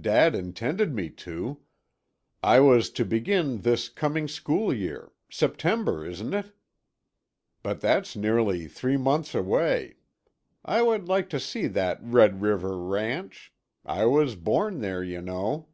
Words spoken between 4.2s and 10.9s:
school year—September, isn't it? But that's nearly three months away. I